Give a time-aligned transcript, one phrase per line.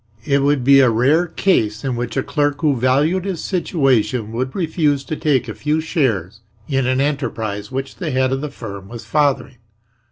[0.25, 4.55] It would be a rare case in which a clerk who valued his situation would
[4.55, 8.87] refuse to take a few shares in an enterprise which the head of the firm
[8.87, 9.57] was fathering.